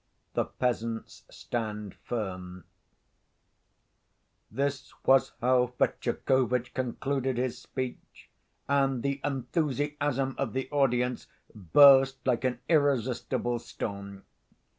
The 0.33 0.45
Peasants 0.45 1.25
Stand 1.29 1.93
Firm 1.93 2.63
This 4.49 4.91
was 5.05 5.33
how 5.41 5.75
Fetyukovitch 5.77 6.73
concluded 6.73 7.37
his 7.37 7.59
speech, 7.59 8.31
and 8.67 9.03
the 9.03 9.21
enthusiasm 9.23 10.33
of 10.39 10.53
the 10.53 10.67
audience 10.71 11.27
burst 11.53 12.17
like 12.25 12.43
an 12.43 12.61
irresistible 12.67 13.59
storm. 13.59 14.23